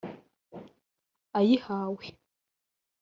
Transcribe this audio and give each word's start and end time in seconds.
ayihawe 1.37 2.07